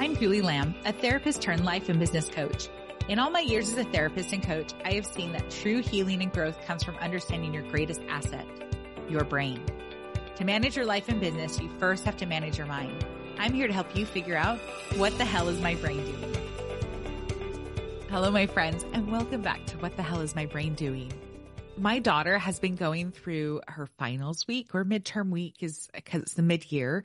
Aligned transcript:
I'm 0.00 0.14
Julie 0.14 0.42
Lamb, 0.42 0.76
a 0.84 0.92
therapist 0.92 1.42
turned 1.42 1.64
life 1.64 1.88
and 1.88 1.98
business 1.98 2.28
coach. 2.28 2.68
In 3.08 3.18
all 3.18 3.30
my 3.30 3.40
years 3.40 3.68
as 3.68 3.78
a 3.78 3.82
therapist 3.82 4.32
and 4.32 4.40
coach, 4.40 4.72
I 4.84 4.92
have 4.92 5.04
seen 5.04 5.32
that 5.32 5.50
true 5.50 5.82
healing 5.82 6.22
and 6.22 6.32
growth 6.32 6.56
comes 6.66 6.84
from 6.84 6.94
understanding 6.98 7.52
your 7.52 7.64
greatest 7.64 8.00
asset, 8.08 8.46
your 9.08 9.24
brain. 9.24 9.60
To 10.36 10.44
manage 10.44 10.76
your 10.76 10.84
life 10.84 11.08
and 11.08 11.20
business, 11.20 11.58
you 11.58 11.68
first 11.80 12.04
have 12.04 12.16
to 12.18 12.26
manage 12.26 12.56
your 12.56 12.68
mind. 12.68 13.04
I'm 13.40 13.52
here 13.52 13.66
to 13.66 13.72
help 13.72 13.96
you 13.96 14.06
figure 14.06 14.36
out 14.36 14.60
what 14.94 15.18
the 15.18 15.24
hell 15.24 15.48
is 15.48 15.60
my 15.60 15.74
brain 15.74 16.04
doing? 16.04 16.36
Hello, 18.08 18.30
my 18.30 18.46
friends, 18.46 18.86
and 18.92 19.10
welcome 19.10 19.42
back 19.42 19.66
to 19.66 19.78
What 19.78 19.96
the 19.96 20.04
Hell 20.04 20.20
is 20.20 20.36
My 20.36 20.46
Brain 20.46 20.74
Doing? 20.74 21.12
My 21.76 21.98
daughter 21.98 22.38
has 22.38 22.60
been 22.60 22.76
going 22.76 23.10
through 23.10 23.62
her 23.66 23.88
finals 23.98 24.46
week 24.46 24.76
or 24.76 24.84
midterm 24.84 25.30
week 25.30 25.56
is 25.60 25.88
because 25.92 26.22
it's 26.22 26.34
the 26.34 26.42
mid 26.42 26.70
year. 26.70 27.02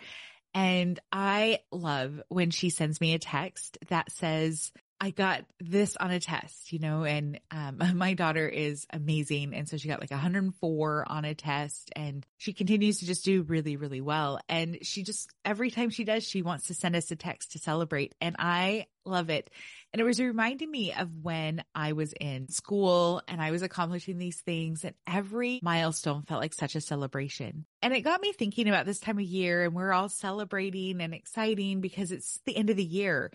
And 0.54 1.00
I 1.12 1.60
love 1.72 2.22
when 2.30 2.52
she 2.52 2.70
sends 2.70 3.02
me 3.02 3.14
a 3.14 3.20
text 3.20 3.78
that 3.90 4.12
says, 4.12 4.72
I 5.04 5.10
got 5.10 5.44
this 5.60 5.98
on 5.98 6.12
a 6.12 6.20
test, 6.22 6.72
you 6.72 6.80
know, 6.80 7.04
and 7.04 7.38
um, 7.52 7.82
my 7.96 8.14
daughter 8.14 8.48
is 8.48 8.88
amazing. 8.90 9.54
And 9.54 9.68
so 9.68 9.76
she 9.76 9.90
got 9.90 10.00
like 10.00 10.12
104 10.12 11.06
on 11.06 11.26
a 11.26 11.36
test 11.36 11.92
and 11.94 12.26
she 12.38 12.54
continues 12.54 13.00
to 13.00 13.06
just 13.06 13.26
do 13.26 13.42
really, 13.42 13.76
really 13.76 14.00
well. 14.00 14.40
And 14.48 14.78
she 14.82 15.04
just, 15.04 15.30
every 15.44 15.72
time 15.72 15.90
she 15.90 16.06
does, 16.06 16.24
she 16.24 16.42
wants 16.42 16.68
to 16.68 16.74
send 16.74 16.96
us 16.96 17.12
a 17.12 17.18
text 17.18 17.52
to 17.52 17.60
celebrate. 17.60 18.16
And 18.22 18.38
I 18.40 18.86
love 19.04 19.30
it. 19.30 19.50
And 19.92 20.00
it 20.00 20.06
was 20.06 20.22
reminding 20.22 20.72
me 20.72 20.94
of 20.94 21.10
when 21.22 21.66
I 21.76 21.92
was 21.92 22.14
in 22.14 22.48
school 22.48 23.22
and 23.28 23.42
I 23.42 23.52
was 23.52 23.62
accomplishing 23.62 24.18
these 24.18 24.40
things 24.40 24.86
and 24.86 24.96
every 25.06 25.60
milestone 25.62 26.24
felt 26.24 26.40
like 26.40 26.54
such 26.54 26.76
a 26.76 26.82
celebration. 26.82 27.66
And 27.82 27.94
it 27.94 28.02
got 28.02 28.22
me 28.22 28.32
thinking 28.32 28.70
about 28.70 28.86
this 28.86 29.00
time 29.00 29.20
of 29.20 29.26
year 29.26 29.66
and 29.66 29.76
we're 29.76 29.92
all 29.92 30.08
celebrating 30.08 31.02
and 31.02 31.14
exciting 31.14 31.82
because 31.82 32.14
it's 32.14 32.40
the 32.46 32.56
end 32.56 32.70
of 32.70 32.78
the 32.78 32.86
year. 32.86 33.30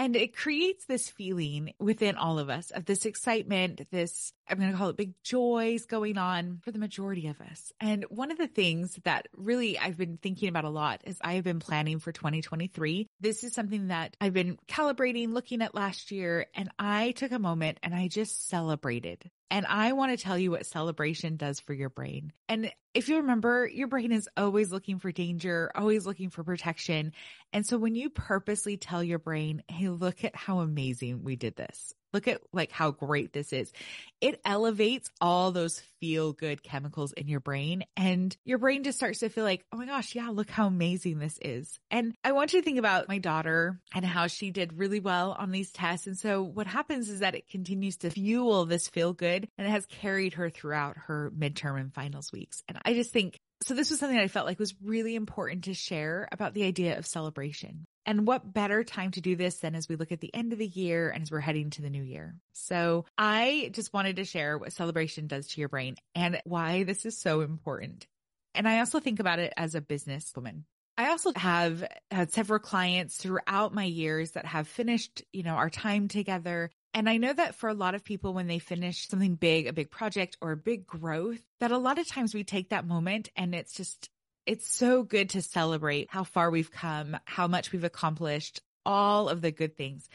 And 0.00 0.16
it 0.16 0.34
creates 0.34 0.86
this 0.86 1.10
feeling 1.10 1.74
within 1.78 2.16
all 2.16 2.38
of 2.38 2.48
us 2.48 2.70
of 2.70 2.86
this 2.86 3.04
excitement, 3.04 3.82
this, 3.90 4.32
I'm 4.48 4.56
going 4.56 4.72
to 4.72 4.78
call 4.78 4.88
it 4.88 4.96
big 4.96 5.12
joys 5.22 5.84
going 5.84 6.16
on 6.16 6.60
for 6.64 6.70
the 6.70 6.78
majority 6.78 7.26
of 7.26 7.38
us. 7.42 7.70
And 7.80 8.04
one 8.04 8.30
of 8.30 8.38
the 8.38 8.46
things 8.46 8.98
that 9.04 9.28
really 9.36 9.78
I've 9.78 9.98
been 9.98 10.16
thinking 10.16 10.48
about 10.48 10.64
a 10.64 10.70
lot 10.70 11.02
is 11.04 11.18
I 11.20 11.34
have 11.34 11.44
been 11.44 11.60
planning 11.60 11.98
for 11.98 12.12
2023. 12.12 13.08
This 13.20 13.44
is 13.44 13.52
something 13.52 13.88
that 13.88 14.16
I've 14.22 14.32
been 14.32 14.56
calibrating, 14.66 15.34
looking 15.34 15.60
at 15.60 15.74
last 15.74 16.10
year, 16.10 16.46
and 16.54 16.70
I 16.78 17.10
took 17.10 17.32
a 17.32 17.38
moment 17.38 17.76
and 17.82 17.94
I 17.94 18.08
just 18.08 18.48
celebrated. 18.48 19.30
And 19.50 19.66
I 19.66 19.92
want 19.92 20.16
to 20.16 20.22
tell 20.22 20.38
you 20.38 20.52
what 20.52 20.66
celebration 20.66 21.36
does 21.36 21.58
for 21.58 21.72
your 21.72 21.90
brain. 21.90 22.32
And 22.48 22.72
if 22.94 23.08
you 23.08 23.16
remember, 23.16 23.66
your 23.66 23.88
brain 23.88 24.12
is 24.12 24.28
always 24.36 24.70
looking 24.70 24.98
for 24.98 25.10
danger, 25.10 25.72
always 25.74 26.06
looking 26.06 26.30
for 26.30 26.44
protection. 26.44 27.12
And 27.52 27.66
so 27.66 27.76
when 27.76 27.96
you 27.96 28.10
purposely 28.10 28.76
tell 28.76 29.02
your 29.02 29.18
brain, 29.18 29.62
Hey, 29.68 29.88
look 29.88 30.24
at 30.24 30.36
how 30.36 30.60
amazing 30.60 31.24
we 31.24 31.36
did 31.36 31.56
this. 31.56 31.94
Look 32.12 32.28
at 32.28 32.40
like 32.52 32.72
how 32.72 32.90
great 32.90 33.32
this 33.32 33.52
is. 33.52 33.72
It 34.20 34.40
elevates 34.44 35.10
all 35.20 35.52
those 35.52 35.80
feel 36.00 36.32
good 36.32 36.62
chemicals 36.62 37.12
in 37.12 37.28
your 37.28 37.40
brain 37.40 37.84
and 37.96 38.36
your 38.44 38.58
brain 38.58 38.84
just 38.84 38.98
starts 38.98 39.20
to 39.20 39.28
feel 39.28 39.44
like, 39.44 39.64
Oh 39.72 39.76
my 39.76 39.86
gosh, 39.86 40.14
yeah, 40.14 40.28
look 40.28 40.50
how 40.50 40.66
amazing 40.66 41.18
this 41.18 41.38
is. 41.42 41.78
And 41.90 42.14
I 42.24 42.32
want 42.32 42.52
you 42.52 42.60
to 42.60 42.64
think 42.64 42.78
about 42.78 43.08
my 43.08 43.18
daughter 43.18 43.78
and 43.94 44.04
how 44.04 44.26
she 44.26 44.50
did 44.50 44.78
really 44.78 45.00
well 45.00 45.36
on 45.38 45.50
these 45.50 45.72
tests. 45.72 46.06
And 46.06 46.18
so 46.18 46.42
what 46.42 46.66
happens 46.66 47.08
is 47.08 47.20
that 47.20 47.34
it 47.34 47.48
continues 47.48 47.98
to 47.98 48.10
fuel 48.10 48.64
this 48.64 48.88
feel 48.88 49.12
good 49.12 49.48
and 49.58 49.66
it 49.66 49.70
has 49.70 49.86
carried 49.86 50.34
her 50.34 50.50
throughout 50.50 50.96
her 50.96 51.30
midterm 51.36 51.80
and 51.80 51.94
finals 51.94 52.32
weeks. 52.32 52.62
And 52.68 52.78
I 52.84 52.94
just 52.94 53.12
think 53.12 53.38
so 53.62 53.74
this 53.74 53.90
was 53.90 53.98
something 53.98 54.18
I 54.18 54.28
felt 54.28 54.46
like 54.46 54.58
was 54.58 54.74
really 54.82 55.14
important 55.14 55.64
to 55.64 55.74
share 55.74 56.28
about 56.32 56.54
the 56.54 56.64
idea 56.64 56.98
of 56.98 57.06
celebration. 57.06 57.84
And 58.06 58.26
what 58.26 58.52
better 58.52 58.82
time 58.82 59.10
to 59.12 59.20
do 59.20 59.36
this 59.36 59.58
than 59.58 59.74
as 59.74 59.88
we 59.88 59.96
look 59.96 60.12
at 60.12 60.20
the 60.20 60.34
end 60.34 60.52
of 60.52 60.58
the 60.58 60.66
year 60.66 61.10
and 61.10 61.22
as 61.22 61.30
we're 61.30 61.40
heading 61.40 61.70
to 61.70 61.82
the 61.82 61.90
new 61.90 62.02
year. 62.02 62.34
So 62.52 63.04
I 63.18 63.70
just 63.72 63.92
wanted 63.92 64.16
to 64.16 64.24
share 64.24 64.58
what 64.58 64.72
celebration 64.72 65.26
does 65.26 65.48
to 65.48 65.60
your 65.60 65.68
brain 65.68 65.96
and 66.14 66.40
why 66.44 66.84
this 66.84 67.04
is 67.04 67.16
so 67.16 67.42
important. 67.42 68.06
And 68.54 68.66
I 68.66 68.80
also 68.80 69.00
think 69.00 69.20
about 69.20 69.38
it 69.38 69.52
as 69.56 69.74
a 69.74 69.80
businesswoman. 69.80 70.64
I 71.00 71.08
also 71.08 71.32
have 71.34 71.86
had 72.10 72.30
several 72.30 72.58
clients 72.58 73.16
throughout 73.16 73.74
my 73.74 73.84
years 73.84 74.32
that 74.32 74.44
have 74.44 74.68
finished, 74.68 75.22
you 75.32 75.42
know, 75.42 75.54
our 75.54 75.70
time 75.70 76.08
together. 76.08 76.70
And 76.92 77.08
I 77.08 77.16
know 77.16 77.32
that 77.32 77.54
for 77.54 77.70
a 77.70 77.74
lot 77.74 77.94
of 77.94 78.04
people, 78.04 78.34
when 78.34 78.48
they 78.48 78.58
finish 78.58 79.08
something 79.08 79.36
big, 79.36 79.66
a 79.66 79.72
big 79.72 79.90
project 79.90 80.36
or 80.42 80.52
a 80.52 80.58
big 80.58 80.86
growth, 80.86 81.40
that 81.60 81.70
a 81.70 81.78
lot 81.78 81.98
of 81.98 82.06
times 82.06 82.34
we 82.34 82.44
take 82.44 82.70
that 82.70 82.86
moment 82.86 83.30
and 83.34 83.54
it's 83.54 83.72
just 83.72 84.10
it's 84.46 84.68
so 84.68 85.02
good 85.02 85.30
to 85.30 85.42
celebrate 85.42 86.08
how 86.10 86.24
far 86.24 86.50
we've 86.50 86.70
come, 86.70 87.16
how 87.24 87.46
much 87.46 87.72
we've 87.72 87.84
accomplished, 87.84 88.60
all 88.84 89.28
of 89.28 89.40
the 89.40 89.50
good 89.50 89.76
things. 89.76 90.08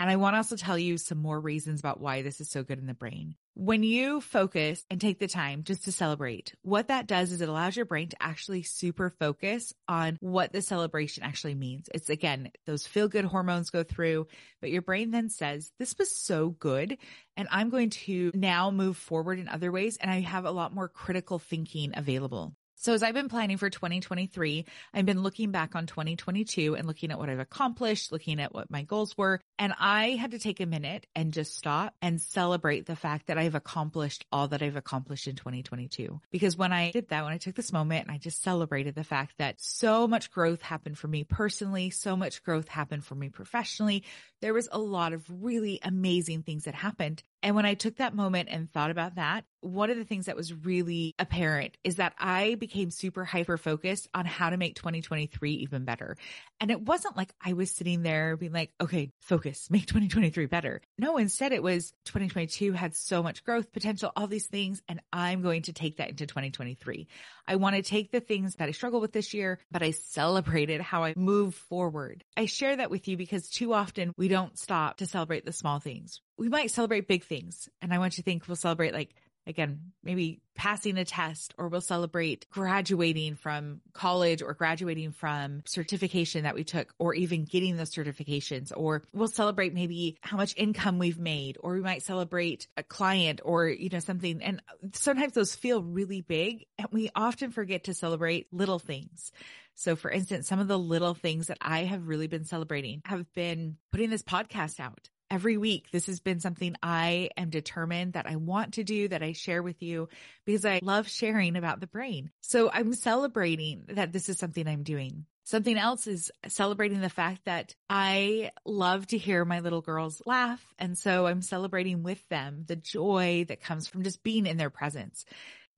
And 0.00 0.08
I 0.08 0.16
want 0.16 0.34
to 0.34 0.38
also 0.38 0.54
tell 0.54 0.78
you 0.78 0.96
some 0.96 1.18
more 1.18 1.40
reasons 1.40 1.80
about 1.80 2.00
why 2.00 2.22
this 2.22 2.40
is 2.40 2.48
so 2.48 2.62
good 2.62 2.78
in 2.78 2.86
the 2.86 2.94
brain. 2.94 3.34
When 3.54 3.82
you 3.82 4.20
focus 4.20 4.84
and 4.88 5.00
take 5.00 5.18
the 5.18 5.26
time 5.26 5.64
just 5.64 5.84
to 5.84 5.92
celebrate, 5.92 6.54
what 6.62 6.86
that 6.86 7.08
does 7.08 7.32
is 7.32 7.40
it 7.40 7.48
allows 7.48 7.74
your 7.74 7.84
brain 7.84 8.08
to 8.10 8.22
actually 8.22 8.62
super 8.62 9.10
focus 9.10 9.74
on 9.88 10.16
what 10.20 10.52
the 10.52 10.62
celebration 10.62 11.24
actually 11.24 11.56
means. 11.56 11.88
It's 11.92 12.10
again, 12.10 12.52
those 12.64 12.86
feel 12.86 13.08
good 13.08 13.24
hormones 13.24 13.70
go 13.70 13.82
through, 13.82 14.28
but 14.60 14.70
your 14.70 14.82
brain 14.82 15.10
then 15.10 15.30
says, 15.30 15.72
this 15.80 15.98
was 15.98 16.14
so 16.14 16.50
good. 16.50 16.96
And 17.36 17.48
I'm 17.50 17.68
going 17.68 17.90
to 17.90 18.30
now 18.34 18.70
move 18.70 18.96
forward 18.96 19.40
in 19.40 19.48
other 19.48 19.72
ways. 19.72 19.96
And 19.96 20.12
I 20.12 20.20
have 20.20 20.44
a 20.44 20.52
lot 20.52 20.72
more 20.72 20.88
critical 20.88 21.40
thinking 21.40 21.94
available. 21.96 22.54
So 22.80 22.92
as 22.92 23.02
I've 23.02 23.14
been 23.14 23.28
planning 23.28 23.56
for 23.56 23.68
2023, 23.70 24.64
I've 24.94 25.04
been 25.04 25.24
looking 25.24 25.50
back 25.50 25.74
on 25.74 25.86
2022 25.88 26.76
and 26.76 26.86
looking 26.86 27.10
at 27.10 27.18
what 27.18 27.28
I've 27.28 27.40
accomplished, 27.40 28.12
looking 28.12 28.40
at 28.40 28.54
what 28.54 28.70
my 28.70 28.82
goals 28.82 29.18
were. 29.18 29.40
And 29.58 29.74
I 29.80 30.10
had 30.10 30.30
to 30.30 30.38
take 30.38 30.60
a 30.60 30.66
minute 30.66 31.04
and 31.16 31.32
just 31.32 31.56
stop 31.56 31.92
and 32.00 32.20
celebrate 32.20 32.86
the 32.86 32.94
fact 32.94 33.26
that 33.26 33.36
I've 33.36 33.56
accomplished 33.56 34.24
all 34.30 34.46
that 34.48 34.62
I've 34.62 34.76
accomplished 34.76 35.26
in 35.26 35.34
2022. 35.34 36.20
Because 36.30 36.56
when 36.56 36.72
I 36.72 36.92
did 36.92 37.08
that, 37.08 37.24
when 37.24 37.32
I 37.32 37.38
took 37.38 37.56
this 37.56 37.72
moment 37.72 38.06
and 38.06 38.14
I 38.14 38.18
just 38.18 38.44
celebrated 38.44 38.94
the 38.94 39.02
fact 39.02 39.34
that 39.38 39.60
so 39.60 40.06
much 40.06 40.30
growth 40.30 40.62
happened 40.62 40.98
for 40.98 41.08
me 41.08 41.24
personally, 41.24 41.90
so 41.90 42.14
much 42.14 42.44
growth 42.44 42.68
happened 42.68 43.04
for 43.04 43.16
me 43.16 43.28
professionally. 43.28 44.04
There 44.40 44.54
was 44.54 44.68
a 44.70 44.78
lot 44.78 45.12
of 45.12 45.24
really 45.28 45.80
amazing 45.82 46.44
things 46.44 46.62
that 46.64 46.76
happened. 46.76 47.24
And 47.42 47.54
when 47.54 47.66
I 47.66 47.74
took 47.74 47.96
that 47.96 48.14
moment 48.14 48.48
and 48.50 48.70
thought 48.70 48.90
about 48.90 49.14
that, 49.14 49.44
one 49.60 49.90
of 49.90 49.96
the 49.96 50.04
things 50.04 50.26
that 50.26 50.36
was 50.36 50.52
really 50.52 51.14
apparent 51.18 51.76
is 51.84 51.96
that 51.96 52.14
I 52.18 52.56
became 52.56 52.90
super 52.90 53.24
hyper 53.24 53.56
focused 53.56 54.08
on 54.14 54.24
how 54.24 54.50
to 54.50 54.56
make 54.56 54.74
2023 54.74 55.52
even 55.52 55.84
better. 55.84 56.16
And 56.60 56.70
it 56.70 56.80
wasn't 56.80 57.16
like 57.16 57.32
I 57.44 57.52
was 57.52 57.70
sitting 57.70 58.02
there 58.02 58.36
being 58.36 58.52
like, 58.52 58.72
okay, 58.80 59.10
focus, 59.20 59.68
make 59.70 59.86
2023 59.86 60.46
better. 60.46 60.80
No, 60.96 61.16
instead 61.16 61.52
it 61.52 61.62
was 61.62 61.92
2022 62.06 62.72
had 62.72 62.96
so 62.96 63.22
much 63.22 63.44
growth 63.44 63.72
potential, 63.72 64.12
all 64.16 64.26
these 64.26 64.46
things. 64.46 64.82
And 64.88 65.00
I'm 65.12 65.42
going 65.42 65.62
to 65.62 65.72
take 65.72 65.98
that 65.98 66.10
into 66.10 66.26
2023. 66.26 67.08
I 67.46 67.56
want 67.56 67.76
to 67.76 67.82
take 67.82 68.10
the 68.10 68.20
things 68.20 68.56
that 68.56 68.68
I 68.68 68.72
struggled 68.72 69.02
with 69.02 69.12
this 69.12 69.32
year, 69.32 69.58
but 69.70 69.82
I 69.82 69.92
celebrated 69.92 70.80
how 70.80 71.04
I 71.04 71.14
move 71.16 71.54
forward. 71.54 72.24
I 72.36 72.46
share 72.46 72.76
that 72.76 72.90
with 72.90 73.08
you 73.08 73.16
because 73.16 73.48
too 73.48 73.72
often 73.74 74.12
we 74.16 74.28
don't 74.28 74.58
stop 74.58 74.98
to 74.98 75.06
celebrate 75.06 75.44
the 75.44 75.52
small 75.52 75.78
things. 75.78 76.20
We 76.38 76.48
might 76.48 76.70
celebrate 76.70 77.08
big 77.08 77.24
things. 77.24 77.68
And 77.82 77.92
I 77.92 77.98
want 77.98 78.16
you 78.16 78.22
to 78.22 78.24
think 78.24 78.46
we'll 78.48 78.56
celebrate 78.56 78.94
like 78.94 79.14
again, 79.48 79.92
maybe 80.04 80.42
passing 80.54 80.98
a 80.98 81.04
test 81.04 81.54
or 81.56 81.68
we'll 81.68 81.80
celebrate 81.80 82.46
graduating 82.50 83.34
from 83.34 83.80
college 83.94 84.42
or 84.42 84.52
graduating 84.52 85.10
from 85.10 85.62
certification 85.64 86.42
that 86.42 86.54
we 86.54 86.64
took 86.64 86.92
or 86.98 87.14
even 87.14 87.46
getting 87.46 87.76
those 87.76 87.90
certifications 87.90 88.70
or 88.76 89.02
we'll 89.14 89.26
celebrate 89.26 89.72
maybe 89.72 90.18
how 90.20 90.36
much 90.36 90.52
income 90.56 90.98
we've 90.98 91.18
made 91.18 91.56
or 91.60 91.72
we 91.72 91.80
might 91.80 92.02
celebrate 92.02 92.68
a 92.76 92.82
client 92.82 93.40
or, 93.42 93.68
you 93.68 93.88
know, 93.88 94.00
something. 94.00 94.42
And 94.42 94.60
sometimes 94.92 95.32
those 95.32 95.54
feel 95.54 95.82
really 95.82 96.20
big 96.20 96.66
and 96.76 96.88
we 96.92 97.10
often 97.14 97.50
forget 97.50 97.84
to 97.84 97.94
celebrate 97.94 98.52
little 98.52 98.78
things. 98.78 99.32
So 99.74 99.96
for 99.96 100.10
instance, 100.10 100.46
some 100.46 100.60
of 100.60 100.68
the 100.68 100.78
little 100.78 101.14
things 101.14 101.46
that 101.46 101.58
I 101.62 101.84
have 101.84 102.06
really 102.06 102.26
been 102.26 102.44
celebrating 102.44 103.00
have 103.06 103.32
been 103.32 103.78
putting 103.92 104.10
this 104.10 104.22
podcast 104.22 104.78
out 104.78 105.08
every 105.30 105.56
week. 105.56 105.90
This 105.90 106.06
has 106.06 106.20
been 106.20 106.40
something 106.40 106.76
I 106.82 107.30
am 107.36 107.50
determined 107.50 108.14
that 108.14 108.26
I 108.26 108.36
want 108.36 108.74
to 108.74 108.84
do, 108.84 109.08
that 109.08 109.22
I 109.22 109.32
share 109.32 109.62
with 109.62 109.82
you 109.82 110.08
because 110.44 110.64
I 110.64 110.80
love 110.82 111.08
sharing 111.08 111.56
about 111.56 111.80
the 111.80 111.86
brain. 111.86 112.30
So 112.40 112.70
I'm 112.70 112.94
celebrating 112.94 113.84
that 113.88 114.12
this 114.12 114.28
is 114.28 114.38
something 114.38 114.66
I'm 114.66 114.82
doing. 114.82 115.26
Something 115.44 115.78
else 115.78 116.06
is 116.06 116.30
celebrating 116.46 117.00
the 117.00 117.08
fact 117.08 117.46
that 117.46 117.74
I 117.88 118.50
love 118.66 119.06
to 119.08 119.18
hear 119.18 119.46
my 119.46 119.60
little 119.60 119.80
girls 119.80 120.20
laugh. 120.26 120.62
And 120.78 120.96
so 120.96 121.26
I'm 121.26 121.40
celebrating 121.40 122.02
with 122.02 122.26
them 122.28 122.64
the 122.66 122.76
joy 122.76 123.46
that 123.48 123.62
comes 123.62 123.88
from 123.88 124.02
just 124.02 124.22
being 124.22 124.46
in 124.46 124.58
their 124.58 124.68
presence. 124.68 125.24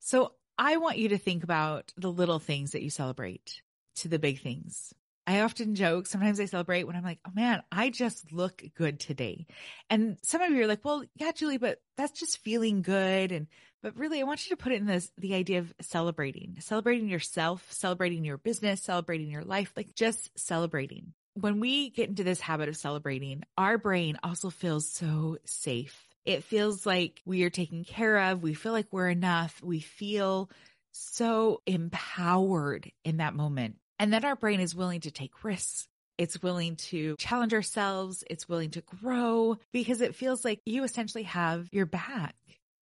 So 0.00 0.32
I 0.58 0.78
want 0.78 0.98
you 0.98 1.10
to 1.10 1.18
think 1.18 1.44
about 1.44 1.92
the 1.96 2.10
little 2.10 2.40
things 2.40 2.72
that 2.72 2.82
you 2.82 2.90
celebrate 2.90 3.62
to 3.96 4.08
the 4.08 4.18
big 4.18 4.40
things. 4.40 4.92
I 5.30 5.42
often 5.42 5.74
joke, 5.74 6.06
sometimes 6.06 6.40
I 6.40 6.46
celebrate 6.46 6.84
when 6.84 6.96
I'm 6.96 7.04
like, 7.04 7.20
oh 7.26 7.30
man, 7.34 7.62
I 7.70 7.90
just 7.90 8.32
look 8.32 8.62
good 8.74 8.98
today. 8.98 9.46
And 9.88 10.18
some 10.22 10.40
of 10.42 10.50
you 10.50 10.62
are 10.62 10.66
like, 10.66 10.84
well, 10.84 11.04
yeah, 11.14 11.32
Julie, 11.32 11.58
but 11.58 11.80
that's 11.96 12.18
just 12.18 12.38
feeling 12.38 12.82
good. 12.82 13.30
And, 13.30 13.46
but 13.82 13.96
really, 13.96 14.20
I 14.20 14.24
want 14.24 14.44
you 14.44 14.56
to 14.56 14.62
put 14.62 14.72
it 14.72 14.80
in 14.80 14.86
this, 14.86 15.10
the 15.18 15.34
idea 15.34 15.60
of 15.60 15.72
celebrating, 15.80 16.56
celebrating 16.58 17.08
yourself, 17.08 17.64
celebrating 17.70 18.24
your 18.24 18.38
business, 18.38 18.82
celebrating 18.82 19.30
your 19.30 19.44
life, 19.44 19.72
like 19.76 19.94
just 19.94 20.36
celebrating 20.38 21.12
when 21.34 21.60
we 21.60 21.90
get 21.90 22.08
into 22.08 22.24
this 22.24 22.40
habit 22.40 22.68
of 22.68 22.76
celebrating, 22.76 23.44
our 23.56 23.78
brain 23.78 24.18
also 24.22 24.50
feels 24.50 24.88
so 24.88 25.38
safe. 25.44 26.08
It 26.24 26.44
feels 26.44 26.84
like 26.84 27.22
we 27.24 27.44
are 27.44 27.50
taken 27.50 27.84
care 27.84 28.18
of. 28.18 28.42
We 28.42 28.54
feel 28.54 28.72
like 28.72 28.88
we're 28.90 29.08
enough. 29.08 29.62
We 29.62 29.80
feel 29.80 30.50
so 30.92 31.62
empowered 31.66 32.90
in 33.04 33.18
that 33.18 33.34
moment. 33.34 33.76
And 34.00 34.10
then 34.10 34.24
our 34.24 34.34
brain 34.34 34.60
is 34.60 34.74
willing 34.74 35.02
to 35.02 35.10
take 35.10 35.44
risks. 35.44 35.86
It's 36.16 36.42
willing 36.42 36.76
to 36.76 37.16
challenge 37.18 37.52
ourselves. 37.52 38.24
It's 38.30 38.48
willing 38.48 38.70
to 38.70 38.80
grow 38.80 39.58
because 39.74 40.00
it 40.00 40.14
feels 40.14 40.42
like 40.42 40.62
you 40.64 40.84
essentially 40.84 41.24
have 41.24 41.68
your 41.70 41.84
back. 41.84 42.34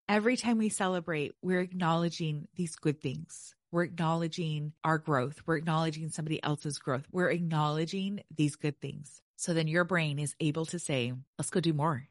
Every 0.08 0.36
time 0.36 0.58
we 0.58 0.68
celebrate, 0.68 1.34
we're 1.42 1.60
acknowledging 1.60 2.46
these 2.54 2.76
good 2.76 3.00
things. 3.00 3.56
We're 3.72 3.82
acknowledging 3.82 4.74
our 4.84 4.96
growth. 4.96 5.42
We're 5.44 5.56
acknowledging 5.56 6.08
somebody 6.08 6.40
else's 6.40 6.78
growth. 6.78 7.08
We're 7.10 7.30
acknowledging 7.30 8.20
these 8.36 8.54
good 8.54 8.80
things. 8.80 9.20
So 9.34 9.54
then 9.54 9.66
your 9.66 9.82
brain 9.82 10.20
is 10.20 10.36
able 10.38 10.66
to 10.66 10.78
say, 10.78 11.12
let's 11.36 11.50
go 11.50 11.58
do 11.58 11.72
more. 11.72 12.06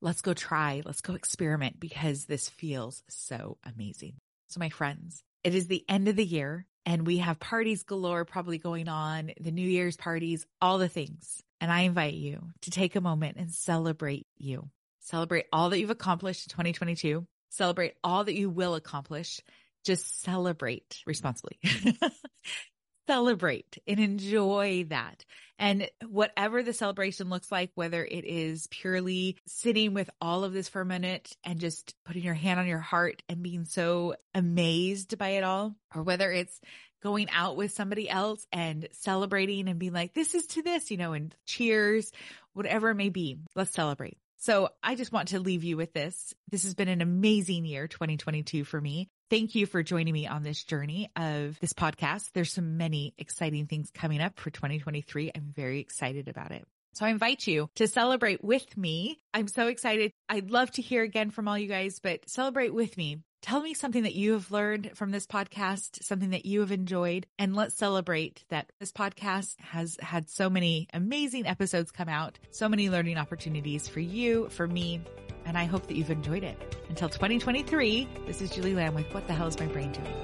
Let's 0.00 0.22
go 0.22 0.32
try. 0.32 0.80
Let's 0.84 1.00
go 1.00 1.14
experiment 1.14 1.80
because 1.80 2.26
this 2.26 2.48
feels 2.48 3.02
so 3.08 3.58
amazing. 3.64 4.14
So 4.48 4.60
my 4.60 4.68
friends, 4.68 5.24
it 5.42 5.56
is 5.56 5.66
the 5.66 5.84
end 5.88 6.06
of 6.06 6.14
the 6.14 6.24
year 6.24 6.66
and 6.86 7.06
we 7.06 7.18
have 7.18 7.38
parties 7.38 7.82
galore 7.82 8.24
probably 8.24 8.58
going 8.58 8.88
on, 8.88 9.32
the 9.40 9.50
New 9.50 9.68
Year's 9.68 9.96
parties, 9.96 10.46
all 10.60 10.78
the 10.78 10.88
things. 10.88 11.42
And 11.60 11.72
I 11.72 11.82
invite 11.82 12.14
you 12.14 12.50
to 12.62 12.70
take 12.70 12.96
a 12.96 13.00
moment 13.00 13.36
and 13.38 13.50
celebrate 13.50 14.26
you. 14.36 14.68
Celebrate 15.00 15.46
all 15.52 15.70
that 15.70 15.78
you've 15.78 15.90
accomplished 15.90 16.46
in 16.46 16.50
2022. 16.50 17.26
Celebrate 17.50 17.94
all 18.02 18.24
that 18.24 18.34
you 18.34 18.50
will 18.50 18.74
accomplish 18.74 19.40
just 19.84 20.22
celebrate 20.22 21.02
responsibly. 21.06 21.58
celebrate 23.06 23.78
and 23.86 24.00
enjoy 24.00 24.86
that. 24.88 25.24
And 25.58 25.88
whatever 26.06 26.62
the 26.62 26.72
celebration 26.72 27.30
looks 27.30 27.52
like, 27.52 27.70
whether 27.74 28.04
it 28.04 28.24
is 28.24 28.66
purely 28.68 29.36
sitting 29.46 29.94
with 29.94 30.10
all 30.20 30.42
of 30.44 30.52
this 30.52 30.68
for 30.68 30.80
a 30.80 30.86
minute 30.86 31.36
and 31.44 31.60
just 31.60 31.94
putting 32.04 32.24
your 32.24 32.34
hand 32.34 32.58
on 32.58 32.66
your 32.66 32.80
heart 32.80 33.22
and 33.28 33.42
being 33.42 33.64
so 33.64 34.16
amazed 34.34 35.16
by 35.16 35.30
it 35.30 35.44
all, 35.44 35.76
or 35.94 36.02
whether 36.02 36.32
it's 36.32 36.60
going 37.02 37.28
out 37.30 37.56
with 37.56 37.70
somebody 37.70 38.08
else 38.08 38.46
and 38.50 38.88
celebrating 38.92 39.68
and 39.68 39.78
being 39.78 39.92
like, 39.92 40.14
this 40.14 40.34
is 40.34 40.46
to 40.46 40.62
this, 40.62 40.90
you 40.90 40.96
know, 40.96 41.12
and 41.12 41.34
cheers, 41.46 42.10
whatever 42.54 42.90
it 42.90 42.96
may 42.96 43.10
be, 43.10 43.38
let's 43.54 43.72
celebrate. 43.72 44.16
So 44.38 44.70
I 44.82 44.94
just 44.94 45.12
want 45.12 45.28
to 45.28 45.40
leave 45.40 45.64
you 45.64 45.76
with 45.76 45.92
this. 45.92 46.34
This 46.50 46.64
has 46.64 46.74
been 46.74 46.88
an 46.88 47.00
amazing 47.00 47.64
year, 47.64 47.88
2022 47.88 48.64
for 48.64 48.80
me. 48.80 49.08
Thank 49.30 49.54
you 49.54 49.66
for 49.66 49.82
joining 49.82 50.12
me 50.12 50.26
on 50.26 50.42
this 50.42 50.62
journey 50.62 51.10
of 51.16 51.58
this 51.60 51.72
podcast. 51.72 52.30
There's 52.34 52.52
so 52.52 52.62
many 52.62 53.14
exciting 53.16 53.66
things 53.66 53.90
coming 53.90 54.20
up 54.20 54.38
for 54.38 54.50
2023. 54.50 55.32
I'm 55.34 55.52
very 55.54 55.80
excited 55.80 56.28
about 56.28 56.52
it. 56.52 56.66
So 56.92 57.06
I 57.06 57.08
invite 57.08 57.46
you 57.46 57.68
to 57.76 57.88
celebrate 57.88 58.44
with 58.44 58.76
me. 58.76 59.18
I'm 59.32 59.48
so 59.48 59.66
excited. 59.66 60.12
I'd 60.28 60.50
love 60.50 60.70
to 60.72 60.82
hear 60.82 61.02
again 61.02 61.30
from 61.30 61.48
all 61.48 61.58
you 61.58 61.66
guys, 61.66 61.98
but 62.00 62.28
celebrate 62.28 62.72
with 62.72 62.96
me. 62.96 63.18
Tell 63.42 63.60
me 63.60 63.74
something 63.74 64.04
that 64.04 64.14
you 64.14 64.32
have 64.32 64.50
learned 64.50 64.92
from 64.94 65.10
this 65.10 65.26
podcast, 65.26 66.02
something 66.02 66.30
that 66.30 66.46
you 66.46 66.60
have 66.60 66.72
enjoyed, 66.72 67.26
and 67.38 67.54
let's 67.54 67.74
celebrate 67.74 68.44
that 68.48 68.70
this 68.80 68.92
podcast 68.92 69.60
has 69.60 69.98
had 70.00 70.30
so 70.30 70.48
many 70.48 70.86
amazing 70.94 71.46
episodes 71.46 71.90
come 71.90 72.08
out, 72.08 72.38
so 72.50 72.68
many 72.68 72.88
learning 72.88 73.18
opportunities 73.18 73.86
for 73.86 74.00
you, 74.00 74.48
for 74.48 74.66
me, 74.66 75.02
and 75.46 75.58
I 75.58 75.64
hope 75.64 75.86
that 75.86 75.96
you've 75.96 76.10
enjoyed 76.10 76.44
it. 76.44 76.76
Until 76.88 77.08
2023, 77.08 78.08
this 78.26 78.40
is 78.40 78.50
Julie 78.50 78.74
Lamb 78.74 78.94
with 78.94 79.12
What 79.12 79.26
the 79.26 79.32
Hell 79.32 79.46
is 79.46 79.58
My 79.58 79.66
Brain 79.66 79.92
Doing? 79.92 80.14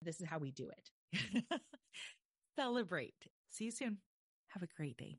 This 0.01 0.21
is 0.23 0.27
how 0.27 0.39
we 0.39 0.53
do 0.53 0.71
it. 0.71 0.91
Celebrate. 2.57 3.13
See 3.51 3.65
you 3.65 3.73
soon. 3.73 3.99
Have 4.49 4.63
a 4.63 4.69
great 4.75 4.97
day. 4.97 5.19